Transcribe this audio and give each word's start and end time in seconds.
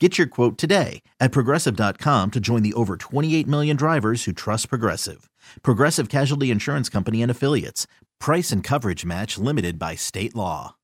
Get 0.00 0.18
your 0.18 0.26
quote 0.26 0.58
today 0.58 1.02
at 1.20 1.30
progressive.com 1.30 2.32
to 2.32 2.40
join 2.40 2.64
the 2.64 2.74
over 2.74 2.96
28 2.96 3.46
million 3.46 3.76
drivers 3.76 4.24
who 4.24 4.32
trust 4.32 4.68
Progressive. 4.68 5.30
Progressive 5.62 6.08
Casualty 6.08 6.50
Insurance 6.50 6.88
Company 6.88 7.22
and 7.22 7.30
Affiliates. 7.30 7.86
Price 8.18 8.50
and 8.50 8.64
coverage 8.64 9.04
match 9.04 9.38
limited 9.38 9.78
by 9.78 9.94
state 9.94 10.34
law. 10.34 10.74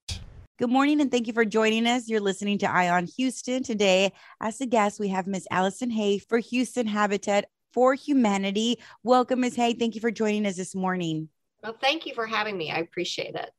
Good 0.61 0.71
morning 0.71 1.01
and 1.01 1.11
thank 1.11 1.27
you 1.27 1.33
for 1.33 1.45
joining 1.45 1.89
us. 1.89 2.09
You're 2.09 2.21
listening 2.21 2.59
to 2.59 2.71
Ion 2.71 3.09
Houston. 3.17 3.65
Today, 3.65 4.13
as 4.41 4.61
a 4.61 4.67
guest, 4.67 5.01
we 5.01 5.09
have 5.09 5.27
Miss 5.27 5.47
Allison 5.51 5.91
Hay 5.91 6.19
for 6.19 6.39
Houston 6.39 6.87
Habitat 6.87 7.47
for 7.73 7.95
Humanity. 7.95 8.79
Welcome, 9.03 9.41
Miss 9.41 9.57
Hay. 9.57 9.73
Thank 9.73 9.97
you 9.97 10.01
for 10.01 10.13
joining 10.13 10.47
us 10.47 10.57
this 10.57 10.75
morning. 10.75 11.31
Well, 11.65 11.77
thank 11.81 12.07
you 12.07 12.15
for 12.15 12.27
having 12.27 12.57
me. 12.57 12.71
I 12.71 12.77
appreciate 12.77 13.35
it. 13.35 13.51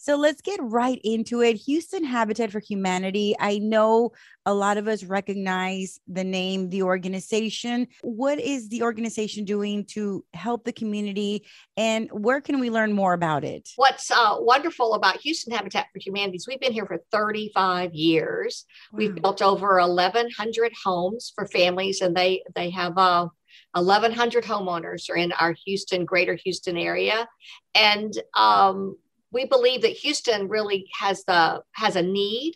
So 0.00 0.14
let's 0.16 0.40
get 0.40 0.60
right 0.62 1.00
into 1.02 1.42
it. 1.42 1.54
Houston 1.54 2.04
Habitat 2.04 2.52
for 2.52 2.60
Humanity. 2.60 3.34
I 3.38 3.58
know 3.58 4.12
a 4.46 4.54
lot 4.54 4.78
of 4.78 4.86
us 4.86 5.02
recognize 5.02 5.98
the 6.06 6.22
name, 6.22 6.70
the 6.70 6.82
organization. 6.82 7.88
What 8.02 8.38
is 8.38 8.68
the 8.68 8.82
organization 8.82 9.44
doing 9.44 9.84
to 9.86 10.24
help 10.34 10.64
the 10.64 10.72
community 10.72 11.44
and 11.76 12.08
where 12.12 12.40
can 12.40 12.60
we 12.60 12.70
learn 12.70 12.92
more 12.92 13.12
about 13.12 13.42
it? 13.42 13.70
What's 13.74 14.10
uh, 14.12 14.36
wonderful 14.38 14.94
about 14.94 15.20
Houston 15.20 15.52
Habitat 15.52 15.88
for 15.92 15.98
Humanity 15.98 16.36
is 16.36 16.46
we've 16.46 16.60
been 16.60 16.72
here 16.72 16.86
for 16.86 17.02
35 17.10 17.92
years. 17.92 18.66
Wow. 18.92 18.98
We've 18.98 19.14
built 19.16 19.42
over 19.42 19.80
1,100 19.80 20.72
homes 20.84 21.32
for 21.34 21.44
families 21.44 22.00
and 22.02 22.16
they, 22.16 22.44
they 22.54 22.70
have 22.70 22.96
uh, 22.96 23.26
1,100 23.74 24.44
homeowners 24.44 25.10
are 25.10 25.16
in 25.16 25.32
our 25.32 25.54
Houston, 25.64 26.04
greater 26.04 26.34
Houston 26.36 26.76
area. 26.76 27.28
And 27.74 28.12
um, 28.36 28.96
we 29.30 29.44
believe 29.44 29.82
that 29.82 29.92
Houston 29.92 30.48
really 30.48 30.88
has 30.98 31.24
the 31.24 31.62
has 31.72 31.96
a 31.96 32.02
need, 32.02 32.54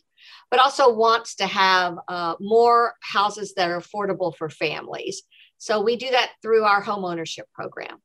but 0.51 0.61
also 0.61 0.93
wants 0.93 1.37
to 1.37 1.47
have 1.47 1.97
uh, 2.09 2.35
more 2.41 2.95
houses 3.01 3.55
that 3.55 3.71
are 3.71 3.81
affordable 3.81 4.35
for 4.37 4.49
families. 4.49 5.23
So 5.59 5.81
we 5.81 5.97
do 5.97 6.11
that 6.11 6.31
through 6.43 6.65
our 6.65 6.81
home 6.81 7.05
ownership 7.05 7.47
program. 7.55 7.99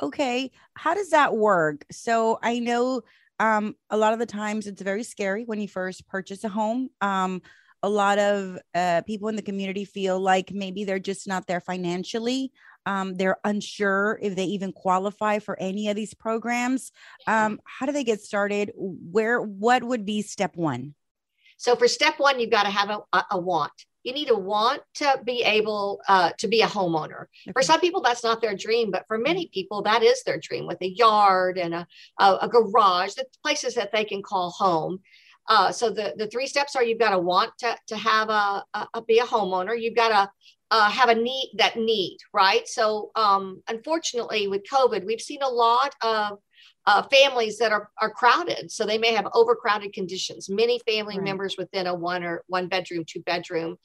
Okay, 0.00 0.50
how 0.74 0.94
does 0.94 1.10
that 1.10 1.36
work? 1.36 1.84
So 1.90 2.38
I 2.42 2.60
know 2.60 3.02
um, 3.40 3.76
a 3.90 3.96
lot 3.96 4.12
of 4.12 4.18
the 4.18 4.26
times 4.26 4.66
it's 4.66 4.82
very 4.82 5.02
scary 5.02 5.44
when 5.44 5.60
you 5.60 5.68
first 5.68 6.06
purchase 6.08 6.44
a 6.44 6.48
home. 6.48 6.90
Um, 7.00 7.42
a 7.82 7.88
lot 7.88 8.18
of 8.18 8.58
uh, 8.74 9.02
people 9.06 9.28
in 9.28 9.36
the 9.36 9.42
community 9.42 9.84
feel 9.84 10.18
like 10.18 10.52
maybe 10.52 10.84
they're 10.84 10.98
just 10.98 11.28
not 11.28 11.46
there 11.46 11.60
financially 11.60 12.52
um, 12.86 13.14
they're 13.14 13.38
unsure 13.44 14.18
if 14.22 14.34
they 14.36 14.44
even 14.44 14.72
qualify 14.72 15.38
for 15.38 15.58
any 15.60 15.88
of 15.88 15.96
these 15.96 16.14
programs 16.14 16.92
um, 17.26 17.60
how 17.64 17.86
do 17.86 17.92
they 17.92 18.04
get 18.04 18.20
started 18.20 18.72
where 18.76 19.40
what 19.40 19.82
would 19.82 20.04
be 20.04 20.22
step 20.22 20.56
one 20.56 20.94
so 21.56 21.76
for 21.76 21.88
step 21.88 22.14
one 22.18 22.40
you've 22.40 22.50
got 22.50 22.64
to 22.64 22.70
have 22.70 22.90
a, 22.90 23.24
a 23.30 23.38
want 23.38 23.72
you 24.08 24.14
need 24.14 24.28
to 24.28 24.36
want 24.36 24.80
to 24.94 25.20
be 25.24 25.42
able 25.42 26.00
uh, 26.08 26.30
to 26.38 26.48
be 26.48 26.62
a 26.62 26.66
homeowner. 26.66 27.22
Okay. 27.22 27.52
For 27.52 27.60
some 27.60 27.78
people, 27.78 28.00
that's 28.00 28.24
not 28.24 28.40
their 28.40 28.56
dream, 28.56 28.90
but 28.90 29.04
for 29.06 29.18
many 29.18 29.48
people, 29.52 29.82
that 29.82 30.02
is 30.02 30.22
their 30.22 30.38
dream 30.38 30.66
with 30.66 30.80
a 30.80 30.88
yard 30.88 31.58
and 31.58 31.74
a, 31.74 31.86
a, 32.18 32.38
a 32.42 32.48
garage, 32.48 33.14
the 33.14 33.26
places 33.44 33.74
that 33.74 33.92
they 33.92 34.04
can 34.04 34.22
call 34.22 34.50
home. 34.50 35.00
Uh, 35.48 35.72
so 35.72 35.90
the, 35.90 36.14
the 36.16 36.26
three 36.26 36.46
steps 36.46 36.74
are 36.74 36.82
you've 36.82 36.98
got 36.98 37.10
to 37.10 37.18
want 37.18 37.50
to, 37.58 37.76
to 37.88 37.96
have 37.96 38.30
a, 38.30 38.64
a, 38.94 39.02
be 39.02 39.18
a 39.18 39.24
homeowner. 39.24 39.78
You've 39.78 39.96
got 39.96 40.08
to 40.08 40.30
uh, 40.70 40.90
have 40.90 41.08
a 41.08 41.14
need 41.14 41.52
that 41.56 41.76
need, 41.76 42.18
right? 42.32 42.68
So 42.68 43.10
um, 43.14 43.62
unfortunately 43.68 44.48
with 44.48 44.62
COVID, 44.70 45.04
we've 45.06 45.20
seen 45.20 45.42
a 45.42 45.48
lot 45.48 45.94
of 46.02 46.38
uh, 46.86 47.02
families 47.10 47.58
that 47.58 47.70
are, 47.70 47.90
are 48.00 48.10
crowded. 48.10 48.70
So 48.70 48.86
they 48.86 48.96
may 48.96 49.12
have 49.12 49.28
overcrowded 49.34 49.92
conditions, 49.92 50.48
many 50.48 50.80
family 50.86 51.18
right. 51.18 51.24
members 51.24 51.56
within 51.58 51.86
a 51.86 51.94
one 51.94 52.24
or 52.24 52.44
one 52.46 52.68
bedroom, 52.68 53.04
two 53.06 53.20
bedroom, 53.20 53.76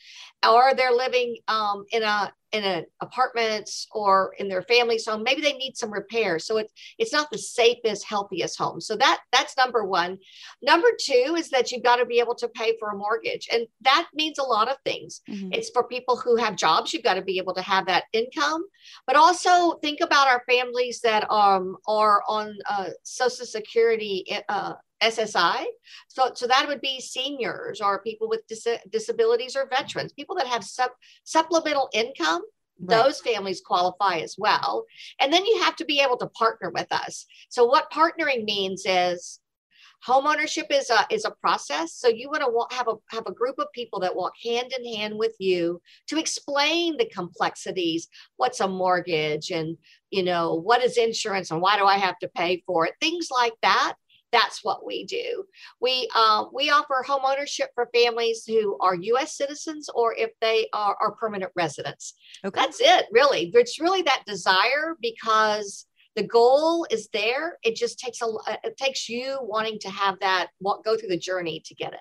or 0.47 0.73
they're 0.73 0.93
living 0.93 1.37
um, 1.49 1.83
in 1.91 2.03
a 2.03 2.31
in 2.53 2.63
an 2.63 2.85
apartment 3.01 3.69
or 3.91 4.33
in 4.37 4.47
their 4.47 4.61
family's 4.61 5.05
home 5.05 5.23
maybe 5.23 5.41
they 5.41 5.53
need 5.53 5.75
some 5.75 5.91
repair. 5.91 6.39
So 6.39 6.57
it's 6.57 6.73
it's 6.97 7.11
not 7.11 7.29
the 7.31 7.37
safest 7.37 8.05
healthiest 8.05 8.57
home. 8.57 8.79
So 8.79 8.95
that 8.97 9.21
that's 9.31 9.57
number 9.57 9.83
one. 9.83 10.19
Number 10.61 10.89
two 10.99 11.35
is 11.37 11.49
that 11.49 11.71
you've 11.71 11.83
got 11.83 11.97
to 11.97 12.05
be 12.05 12.19
able 12.19 12.35
to 12.35 12.47
pay 12.47 12.75
for 12.79 12.89
a 12.89 12.95
mortgage 12.95 13.49
and 13.51 13.67
that 13.81 14.07
means 14.13 14.39
a 14.39 14.43
lot 14.43 14.69
of 14.69 14.77
things. 14.85 15.21
Mm-hmm. 15.29 15.53
it's 15.53 15.69
for 15.71 15.83
people 15.87 16.15
who 16.15 16.35
have 16.35 16.55
jobs 16.55 16.93
you've 16.93 17.03
got 17.03 17.15
to 17.15 17.21
be 17.21 17.37
able 17.37 17.53
to 17.55 17.61
have 17.61 17.87
that 17.87 18.05
income. 18.13 18.63
But 19.07 19.15
also 19.15 19.79
think 19.79 19.99
about 20.01 20.27
our 20.27 20.43
families 20.47 21.01
that 21.01 21.29
um, 21.31 21.77
are 21.87 22.21
on 22.27 22.55
uh, 22.69 22.89
social 23.03 23.45
security 23.45 24.25
uh, 24.49 24.73
SSI. 25.03 25.65
So, 26.07 26.31
so 26.33 26.47
that 26.47 26.67
would 26.67 26.81
be 26.81 26.99
seniors 26.99 27.81
or 27.81 28.01
people 28.01 28.29
with 28.29 28.47
dis- 28.47 28.67
disabilities 28.89 29.55
or 29.55 29.67
veterans, 29.67 30.13
people 30.13 30.35
that 30.37 30.47
have 30.47 30.63
sub- 30.63 30.91
supplemental 31.23 31.89
income. 31.93 32.41
Right. 32.79 33.03
Those 33.03 33.21
families 33.21 33.61
qualify 33.61 34.17
as 34.17 34.35
well. 34.37 34.85
And 35.19 35.31
then 35.31 35.45
you 35.45 35.61
have 35.61 35.75
to 35.75 35.85
be 35.85 35.99
able 36.01 36.17
to 36.17 36.27
partner 36.27 36.71
with 36.71 36.91
us. 36.91 37.27
So, 37.49 37.65
what 37.65 37.91
partnering 37.91 38.45
means 38.45 38.83
is 38.87 39.39
home 40.03 40.27
ownership 40.27 40.67
is 40.69 40.89
a 40.89 41.05
is 41.09 41.23
a 41.23 41.31
process 41.31 41.93
so 41.93 42.09
you 42.09 42.29
want 42.29 42.41
to 42.41 42.75
have 42.75 42.87
a 42.87 42.95
have 43.09 43.25
a 43.25 43.33
group 43.33 43.55
of 43.57 43.71
people 43.73 44.01
that 44.01 44.15
walk 44.15 44.33
hand 44.43 44.73
in 44.77 44.95
hand 44.95 45.17
with 45.17 45.33
you 45.39 45.81
to 46.07 46.19
explain 46.19 46.97
the 46.97 47.05
complexities 47.05 48.09
what's 48.35 48.59
a 48.59 48.67
mortgage 48.67 49.49
and 49.49 49.77
you 50.11 50.21
know 50.21 50.55
what 50.55 50.83
is 50.83 50.97
insurance 50.97 51.51
and 51.51 51.61
why 51.61 51.77
do 51.77 51.85
i 51.85 51.97
have 51.97 52.19
to 52.19 52.27
pay 52.35 52.61
for 52.65 52.85
it 52.85 52.93
things 52.99 53.29
like 53.31 53.53
that 53.61 53.93
that's 54.33 54.63
what 54.63 54.85
we 54.85 55.05
do. 55.05 55.45
We 55.79 56.09
uh, 56.13 56.45
we 56.51 56.69
offer 56.69 57.03
home 57.07 57.21
ownership 57.23 57.69
for 57.75 57.89
families 57.93 58.43
who 58.45 58.77
are 58.81 58.95
U.S. 58.95 59.37
citizens 59.37 59.87
or 59.93 60.13
if 60.15 60.31
they 60.41 60.67
are, 60.73 60.97
are 60.99 61.13
permanent 61.13 61.53
residents. 61.55 62.15
Okay. 62.43 62.59
That's 62.59 62.81
it, 62.81 63.05
really. 63.11 63.51
It's 63.53 63.79
really 63.79 64.01
that 64.01 64.23
desire 64.25 64.97
because 65.01 65.85
the 66.15 66.23
goal 66.23 66.85
is 66.89 67.07
there. 67.13 67.57
It 67.63 67.75
just 67.75 67.99
takes 67.99 68.21
a 68.21 68.27
it 68.63 68.75
takes 68.75 69.07
you 69.07 69.37
wanting 69.41 69.79
to 69.79 69.89
have 69.89 70.19
that 70.19 70.47
go 70.61 70.97
through 70.97 71.09
the 71.09 71.17
journey 71.17 71.61
to 71.65 71.75
get 71.75 71.93
it. 71.93 71.99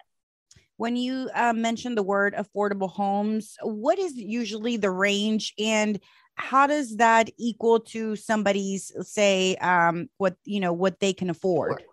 When 0.78 0.96
you 0.96 1.30
uh, 1.34 1.52
mentioned 1.52 1.96
the 1.96 2.02
word 2.02 2.34
affordable 2.34 2.90
homes, 2.90 3.56
what 3.62 3.98
is 3.98 4.16
usually 4.16 4.78
the 4.78 4.90
range 4.90 5.52
and 5.58 6.00
how 6.34 6.66
does 6.66 6.96
that 6.96 7.30
equal 7.38 7.80
to 7.80 8.16
somebody's 8.16 8.90
say 9.02 9.54
um, 9.56 10.08
what 10.16 10.36
you 10.44 10.60
know 10.60 10.72
what 10.72 10.98
they 10.98 11.12
can 11.12 11.30
afford? 11.30 11.84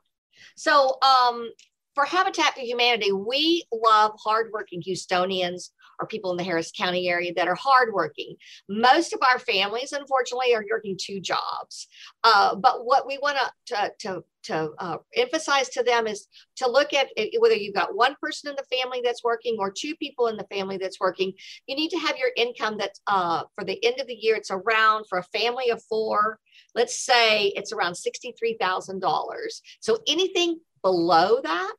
So, 0.56 0.98
um, 1.02 1.50
for 1.96 2.06
Habitat 2.06 2.56
for 2.56 2.62
Humanity, 2.62 3.12
we 3.12 3.64
love 3.74 4.14
hardworking 4.24 4.82
Houstonians 4.82 5.72
or 6.00 6.08
people 6.08 6.32
in 6.32 6.38
the 6.38 6.44
Harris 6.44 6.72
County 6.72 7.10
area 7.10 7.34
that 7.36 7.48
are 7.48 7.56
hardworking. 7.56 8.36
Most 8.68 9.14
of 9.14 9.20
our 9.32 9.40
families, 9.40 9.92
unfortunately, 9.92 10.56
are 10.56 10.66
working 10.70 10.98
two 11.00 11.20
jobs. 11.20 11.88
Uh, 12.24 12.56
but 12.56 12.86
what 12.86 13.06
we 13.06 13.18
want 13.18 13.38
to 13.68 13.92
to 14.00 14.24
to 14.42 14.72
uh, 14.80 14.98
emphasize 15.16 15.68
to 15.70 15.84
them 15.84 16.08
is 16.08 16.28
to 16.56 16.70
look 16.70 16.94
at 16.94 17.08
it, 17.18 17.40
whether 17.42 17.56
you've 17.56 17.76
got 17.76 17.96
one 17.96 18.16
person 18.22 18.50
in 18.50 18.56
the 18.56 18.78
family 18.78 19.02
that's 19.04 19.24
working 19.24 19.58
or 19.60 19.70
two 19.70 19.96
people 19.98 20.28
in 20.28 20.38
the 20.38 20.48
family 20.50 20.78
that's 20.78 21.00
working. 21.00 21.34
You 21.68 21.76
need 21.76 21.90
to 21.90 22.00
have 22.00 22.16
your 22.18 22.30
income 22.38 22.78
that's 22.78 23.02
uh, 23.08 23.44
for 23.56 23.66
the 23.66 23.84
end 23.86 24.00
of 24.00 24.08
the 24.08 24.16
year. 24.16 24.36
It's 24.36 24.52
around 24.52 25.06
for 25.10 25.18
a 25.18 25.24
family 25.24 25.70
of 25.70 25.84
four. 25.84 26.40
Let's 26.74 26.98
say 27.00 27.48
it's 27.48 27.74
around 27.74 27.96
sixty-three 27.96 28.58
thousand 28.60 29.02
dollars. 29.02 29.62
So 29.82 29.98
anything 30.08 30.60
below 30.82 31.42
that 31.44 31.76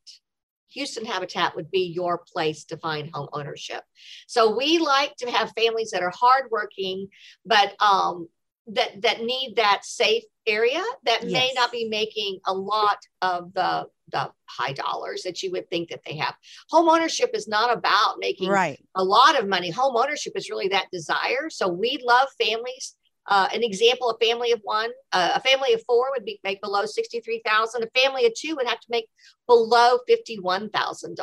Houston 0.72 1.04
Habitat 1.04 1.56
would 1.56 1.70
be 1.70 1.92
your 1.94 2.22
place 2.32 2.64
to 2.66 2.76
find 2.76 3.10
home 3.12 3.28
ownership. 3.32 3.82
So 4.26 4.56
we 4.56 4.78
like 4.78 5.16
to 5.16 5.30
have 5.30 5.52
families 5.56 5.90
that 5.90 6.02
are 6.02 6.12
hardworking, 6.14 7.08
but 7.44 7.74
um, 7.80 8.28
that 8.68 9.02
that 9.02 9.22
need 9.22 9.54
that 9.56 9.84
safe 9.84 10.24
area 10.46 10.82
that 11.04 11.22
yes. 11.22 11.32
may 11.32 11.52
not 11.54 11.72
be 11.72 11.88
making 11.88 12.38
a 12.46 12.54
lot 12.54 12.98
of 13.22 13.52
the 13.54 13.86
the 14.12 14.30
high 14.46 14.72
dollars 14.72 15.22
that 15.22 15.42
you 15.42 15.52
would 15.52 15.68
think 15.70 15.88
that 15.88 16.00
they 16.04 16.16
have. 16.16 16.34
Home 16.70 16.88
ownership 16.88 17.30
is 17.32 17.46
not 17.46 17.72
about 17.72 18.16
making 18.18 18.48
right. 18.48 18.84
a 18.96 19.04
lot 19.04 19.38
of 19.38 19.48
money. 19.48 19.70
Home 19.70 19.96
ownership 19.96 20.32
is 20.34 20.50
really 20.50 20.68
that 20.68 20.90
desire. 20.92 21.48
So 21.48 21.68
we 21.68 22.02
love 22.04 22.28
families 22.42 22.96
uh, 23.26 23.48
an 23.54 23.62
example, 23.62 24.10
a 24.10 24.24
family 24.24 24.52
of 24.52 24.60
one, 24.62 24.90
uh, 25.12 25.32
a 25.34 25.40
family 25.40 25.72
of 25.72 25.82
four 25.86 26.10
would 26.10 26.24
be 26.24 26.40
make 26.42 26.60
below 26.60 26.84
63,000. 26.84 27.82
A 27.82 28.00
family 28.00 28.26
of 28.26 28.32
two 28.34 28.56
would 28.56 28.66
have 28.66 28.80
to 28.80 28.86
make 28.90 29.08
below 29.46 29.98
$51,000. 30.08 31.16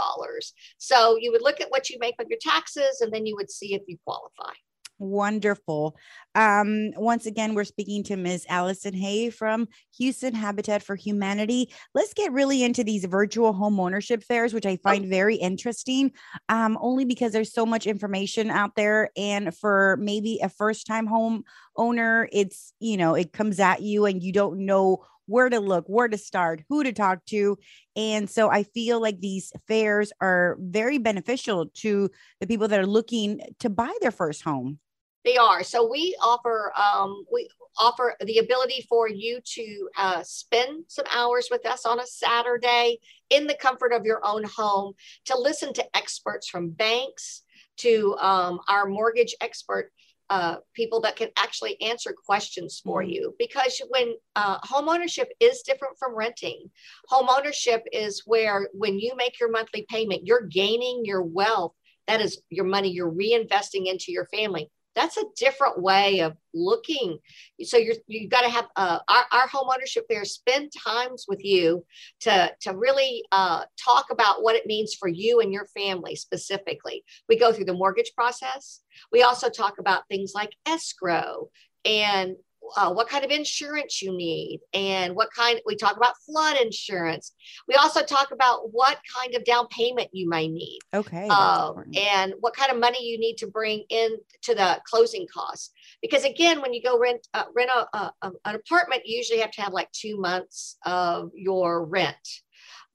So 0.77 1.17
you 1.19 1.31
would 1.31 1.41
look 1.41 1.59
at 1.59 1.69
what 1.69 1.89
you 1.89 1.97
make 1.99 2.15
on 2.19 2.27
your 2.29 2.39
taxes 2.41 3.01
and 3.01 3.11
then 3.11 3.25
you 3.25 3.35
would 3.35 3.51
see 3.51 3.73
if 3.73 3.81
you 3.87 3.97
qualify. 4.05 4.53
Wonderful. 4.99 5.95
Um, 6.33 6.91
once 6.95 7.27
again, 7.27 7.53
we're 7.53 7.65
speaking 7.65 8.03
to 8.05 8.15
Ms. 8.15 8.47
Allison 8.49 8.95
Hay 8.95 9.29
from 9.29 9.67
Houston 9.97 10.33
Habitat 10.33 10.81
for 10.81 10.95
Humanity. 10.95 11.71
Let's 11.93 12.13
get 12.13 12.31
really 12.31 12.63
into 12.63 12.83
these 12.83 13.05
virtual 13.05 13.53
home 13.53 13.79
ownership 13.79 14.23
fairs, 14.23 14.53
which 14.53 14.65
I 14.65 14.73
oh. 14.73 14.77
find 14.83 15.07
very 15.07 15.35
interesting, 15.35 16.13
um, 16.49 16.79
only 16.81 17.05
because 17.05 17.31
there's 17.31 17.53
so 17.53 17.65
much 17.65 17.85
information 17.85 18.49
out 18.49 18.75
there. 18.75 19.11
And 19.15 19.55
for 19.55 19.97
maybe 19.99 20.39
a 20.41 20.49
first 20.49 20.87
time 20.87 21.05
home 21.05 21.43
owner, 21.75 22.27
it's, 22.31 22.73
you 22.79 22.97
know, 22.97 23.13
it 23.13 23.33
comes 23.33 23.59
at 23.59 23.83
you 23.83 24.05
and 24.05 24.23
you 24.23 24.31
don't 24.31 24.65
know 24.65 25.05
where 25.27 25.49
to 25.49 25.59
look, 25.59 25.85
where 25.87 26.07
to 26.07 26.17
start, 26.17 26.63
who 26.69 26.83
to 26.83 26.91
talk 26.91 27.23
to. 27.25 27.57
And 27.95 28.29
so 28.29 28.49
I 28.49 28.63
feel 28.63 28.99
like 28.99 29.19
these 29.19 29.51
fairs 29.67 30.11
are 30.21 30.57
very 30.59 30.97
beneficial 30.97 31.67
to 31.75 32.09
the 32.39 32.47
people 32.47 32.67
that 32.69 32.79
are 32.79 32.87
looking 32.87 33.41
to 33.59 33.69
buy 33.69 33.93
their 34.01 34.11
first 34.11 34.41
home. 34.41 34.79
They 35.25 35.37
are. 35.37 35.63
So 35.63 35.89
we 35.89 36.15
offer 36.21 36.71
um, 36.77 37.25
we 37.31 37.49
offer 37.79 38.15
the 38.21 38.39
ability 38.39 38.85
for 38.89 39.09
you 39.09 39.39
to 39.43 39.89
uh, 39.97 40.23
spend 40.23 40.85
some 40.87 41.05
hours 41.13 41.49
with 41.51 41.65
us 41.65 41.85
on 41.85 41.99
a 41.99 42.05
Saturday 42.05 42.97
in 43.29 43.45
the 43.45 43.55
comfort 43.55 43.93
of 43.93 44.05
your 44.05 44.21
own 44.25 44.43
home 44.43 44.93
to 45.25 45.37
listen 45.37 45.73
to 45.73 45.97
experts 45.97 46.47
from 46.47 46.69
banks 46.69 47.43
to 47.77 48.15
um, 48.19 48.59
our 48.67 48.87
mortgage 48.87 49.35
expert 49.41 49.91
uh, 50.29 50.57
people 50.73 50.99
that 51.01 51.15
can 51.15 51.29
actually 51.37 51.79
answer 51.81 52.13
questions 52.25 52.81
for 52.83 53.01
mm-hmm. 53.01 53.11
you 53.11 53.35
because 53.39 53.81
when 53.89 54.13
uh, 54.35 54.57
home 54.61 54.89
ownership 54.89 55.29
is 55.39 55.61
different 55.61 55.97
from 55.97 56.15
renting 56.15 56.69
home 57.07 57.27
ownership 57.29 57.83
is 57.93 58.23
where 58.25 58.67
when 58.73 58.99
you 58.99 59.15
make 59.15 59.39
your 59.39 59.49
monthly 59.49 59.85
payment 59.89 60.25
you're 60.25 60.45
gaining 60.47 61.03
your 61.05 61.21
wealth 61.21 61.73
that 62.07 62.19
is 62.19 62.41
your 62.49 62.65
money 62.65 62.89
you're 62.89 63.11
reinvesting 63.11 63.85
into 63.85 64.11
your 64.11 64.25
family 64.25 64.69
that's 64.97 65.17
a 65.17 65.25
different 65.37 65.81
way 65.81 66.21
of 66.21 66.35
looking. 66.53 67.19
So 67.63 67.77
you're 67.77 67.95
you 68.07 68.27
got 68.27 68.41
to 68.41 68.49
have 68.49 68.67
uh, 68.75 68.99
our, 69.07 69.25
our 69.31 69.47
home 69.47 69.67
ownership 69.71 70.05
fair 70.09 70.25
spend 70.25 70.71
times 70.85 71.25
with 71.27 71.45
you 71.45 71.85
to 72.21 72.51
to 72.61 72.75
really 72.75 73.23
uh, 73.31 73.63
talk 73.79 74.07
about 74.11 74.41
what 74.41 74.55
it 74.55 74.65
means 74.65 74.95
for 74.95 75.07
you 75.07 75.39
and 75.39 75.53
your 75.53 75.65
family 75.67 76.15
specifically. 76.15 77.03
We 77.29 77.37
go 77.37 77.53
through 77.53 77.65
the 77.65 77.73
mortgage 77.73 78.11
process. 78.15 78.81
We 79.11 79.21
also 79.21 79.49
talk 79.49 79.75
about 79.79 80.07
things 80.09 80.31
like 80.33 80.51
escrow 80.65 81.49
and 81.85 82.35
uh, 82.75 82.91
what 82.91 83.07
kind 83.07 83.23
of 83.23 83.31
insurance 83.31 84.01
you 84.01 84.15
need 84.15 84.59
and 84.73 85.15
what 85.15 85.29
kind 85.35 85.59
we 85.65 85.75
talk 85.75 85.95
about 85.95 86.15
flood 86.25 86.57
insurance. 86.57 87.33
We 87.67 87.75
also 87.75 88.03
talk 88.03 88.31
about 88.31 88.71
what 88.73 88.99
kind 89.15 89.35
of 89.35 89.45
down 89.45 89.67
payment 89.67 90.09
you 90.11 90.27
may 90.29 90.47
need 90.47 90.79
okay 90.93 91.27
uh, 91.29 91.73
and 91.97 92.33
what 92.39 92.55
kind 92.55 92.71
of 92.71 92.79
money 92.79 93.03
you 93.03 93.19
need 93.19 93.37
to 93.37 93.47
bring 93.47 93.83
in 93.89 94.17
to 94.43 94.55
the 94.55 94.79
closing 94.89 95.27
costs. 95.33 95.71
Because 96.01 96.23
again 96.25 96.61
when 96.61 96.73
you 96.73 96.81
go 96.81 96.99
rent 96.99 97.27
uh, 97.33 97.45
rent 97.55 97.69
a, 97.69 97.97
a, 97.97 98.31
an 98.45 98.55
apartment 98.55 99.03
you 99.05 99.17
usually 99.17 99.39
have 99.39 99.51
to 99.51 99.61
have 99.61 99.73
like 99.73 99.91
two 99.91 100.19
months 100.19 100.77
of 100.85 101.31
your 101.35 101.85
rent 101.85 102.15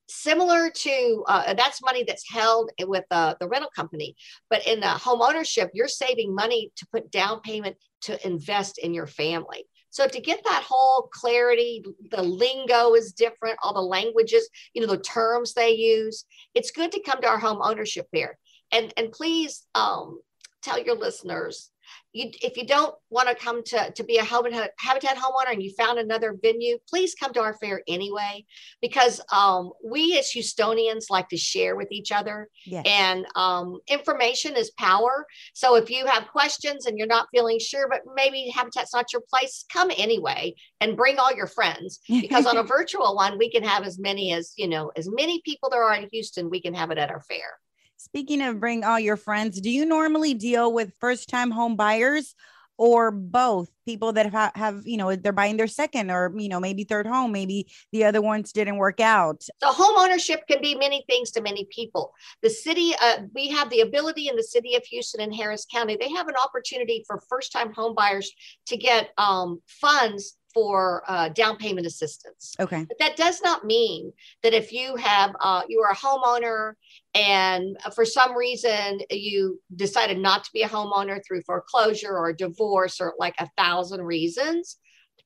similar 0.08 0.70
to 0.70 1.25
uh, 1.26 1.54
that's 1.54 1.82
money 1.82 2.04
that's 2.04 2.28
held 2.28 2.70
with 2.81 3.04
uh, 3.10 3.34
the 3.40 3.49
rental 3.49 3.70
company. 3.75 4.16
But 4.50 4.66
in 4.66 4.81
the 4.81 4.88
home 4.88 5.22
ownership 5.22 5.70
you're 5.75 5.88
saving 5.88 6.34
money 6.34 6.72
to 6.76 6.87
put 6.93 7.10
down 7.10 7.40
payment 7.40 7.76
to 8.02 8.26
invest 8.26 8.78
in 8.78 8.94
your 8.94 9.06
family. 9.06 9.64
So 9.90 10.06
to 10.06 10.20
get 10.20 10.43
that 10.44 10.64
whole 10.66 11.08
clarity 11.12 11.84
the 12.10 12.22
lingo 12.22 12.94
is 12.94 13.12
different 13.12 13.58
all 13.62 13.75
the 13.75 13.81
languages 13.81 14.49
you 14.75 14.81
know 14.81 14.88
the 14.88 14.99
terms 14.99 15.54
they 15.54 15.72
use 15.72 16.25
it's 16.55 16.70
good 16.70 16.93
to 16.93 17.02
come 17.02 17.20
to 17.20 17.28
our 17.28 17.38
home 17.38 17.60
ownership 17.62 18.06
fair. 18.12 18.38
And 18.72 18.93
and 18.96 19.12
please 19.12 19.66
um, 19.75 20.20
tell 20.62 20.82
your 20.82 20.96
listeners 20.96 21.71
you, 22.12 22.31
if 22.43 22.56
you 22.56 22.67
don't 22.67 22.94
want 23.11 23.29
to 23.29 23.35
come 23.35 23.62
to, 23.65 23.91
to 23.93 24.05
be 24.05 24.19
a 24.19 24.25
habitat, 24.25 24.73
habitat 24.79 25.17
homeowner 25.17 25.53
and 25.53 25.62
you 25.62 25.73
found 25.77 25.99
another 25.99 26.37
venue, 26.43 26.79
please 26.89 27.15
come 27.15 27.33
to 27.33 27.41
our 27.41 27.55
fair 27.55 27.83
anyway, 27.89 28.44
because 28.83 29.21
um, 29.33 29.71
we 29.85 30.19
as 30.19 30.31
Houstonians 30.31 31.06
like 31.09 31.29
to 31.31 31.37
share 31.37 31.75
with 31.75 31.91
each 31.91 32.12
other 32.12 32.49
yes. 32.67 32.85
and 32.87 33.27
um, 33.35 33.79
information 33.89 34.56
is 34.56 34.71
power. 34.73 35.27
So 35.55 35.77
if 35.77 35.91
you 35.91 36.06
have 36.06 36.29
questions 36.29 36.87
and 36.87 36.99
you're 36.99 37.06
not 37.06 37.29
feeling 37.33 37.59
sure, 37.59 37.89
but 37.89 38.03
maybe 38.15 38.53
habitat's 38.55 38.94
not 38.94 39.12
your 39.12 39.23
place, 39.31 39.65
come 39.73 39.91
anyway 39.97 40.55
and 40.81 40.97
bring 40.97 41.19
all 41.19 41.35
your 41.35 41.47
friends 41.47 42.00
because 42.09 42.47
on 42.47 42.59
a 42.59 42.62
virtual 42.62 43.17
one, 43.17 43.39
we 43.39 43.50
can 43.50 43.62
have 43.62 43.85
as 43.85 43.99
many 43.99 44.33
as, 44.33 44.53
you 44.56 44.69
know, 44.69 44.93
as 44.97 45.09
many 45.11 45.41
people 45.44 45.71
there 45.71 45.83
are 45.83 45.94
in 45.94 46.09
Houston, 46.12 46.50
we 46.50 46.61
can 46.61 46.75
have 46.75 46.91
it 46.91 46.99
at 46.99 47.11
our 47.11 47.23
fair. 47.23 47.59
Speaking 48.02 48.43
of 48.43 48.58
bring 48.58 48.82
all 48.82 48.99
your 48.99 49.16
friends, 49.16 49.60
do 49.60 49.70
you 49.70 49.87
normally 49.87 50.34
deal 50.34 50.72
with 50.72 50.93
first 50.99 51.28
time 51.28 51.52
home 51.52 51.76
buyers 51.76 52.34
or 52.76 53.12
both? 53.12 53.70
People 53.87 54.12
that 54.14 54.32
have, 54.32 54.52
have 54.56 54.82
you 54.84 54.96
know 54.96 55.14
they're 55.14 55.32
buying 55.32 55.56
their 55.56 55.69
second 55.69 56.10
or 56.10 56.32
you 56.37 56.49
know 56.49 56.58
maybe 56.58 56.82
third 56.82 57.06
home 57.06 57.31
maybe 57.31 57.69
the 57.93 58.04
other 58.04 58.20
ones 58.20 58.52
didn't 58.52 58.76
work 58.76 58.99
out? 58.99 59.43
So 59.43 59.69
home 59.69 59.94
ownership 59.99 60.49
can 60.49 60.60
be 60.60 60.75
many 60.75 61.04
things 61.08 61.31
to 61.32 61.43
many 61.43 61.69
people. 61.70 62.12
The 62.43 62.50
city 62.50 62.93
uh, 63.00 63.19
we 63.34 63.50
have 63.50 63.70
the 63.70 63.82
ability 63.82 64.26
in 64.26 64.34
the 64.34 64.43
city 64.43 64.75
of 64.75 64.84
houston 64.84 65.20
and 65.20 65.34
harris 65.34 65.66
county 65.72 65.96
they 66.00 66.10
have 66.10 66.28
an 66.28 66.34
opportunity 66.43 67.05
for 67.06 67.20
first 67.28 67.52
time 67.52 67.72
home 67.72 67.94
buyers 67.94 68.32
to 68.66 68.76
get 68.76 69.10
um, 69.16 69.60
funds 69.66 70.37
for 70.54 71.02
uh, 71.08 71.28
down 71.31 71.56
payment 71.56 71.87
assistance. 71.87 72.54
Okay. 72.58 72.84
But 72.88 72.99
that 72.99 73.16
does 73.16 73.40
not 73.43 73.64
mean 73.64 74.12
that 74.43 74.54
if 74.54 74.72
you 74.72 74.96
have, 74.96 75.34
uh, 75.40 75.62
you 75.69 75.81
are 75.81 75.93
a 75.93 75.96
homeowner 75.96 76.75
and 77.14 77.76
for 77.94 78.04
some 78.04 78.37
reason 78.37 79.00
you 79.10 79.60
decided 79.75 80.19
not 80.19 80.44
to 80.44 80.50
be 80.52 80.62
a 80.62 80.69
homeowner 80.69 81.20
through 81.26 81.43
foreclosure 81.43 82.16
or 82.16 82.32
divorce 82.32 83.00
or 83.00 83.15
like 83.19 83.34
a 83.38 83.48
thousand 83.56 84.03
reasons, 84.03 84.79